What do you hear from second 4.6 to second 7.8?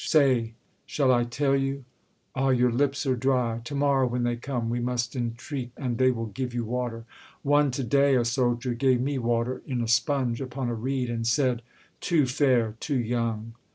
we must entreat, And they will give you water. One